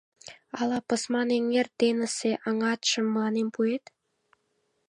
—Ала 0.59 0.79
Пысман 0.87 1.29
эҥер 1.37 1.67
денысе 1.79 2.31
аҥатшым 2.47 3.05
мыланем 3.13 3.47
пуэт? 3.55 3.83